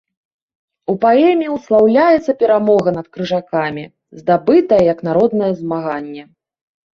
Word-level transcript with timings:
У 0.93 0.93
паэме 1.03 1.47
услаўляецца 1.57 2.31
перамога 2.41 2.89
над 2.97 3.07
крыжакамі, 3.17 3.83
здабытая 4.23 4.81
як 4.93 4.99
народнае 5.11 5.51
змаганне. 5.61 6.23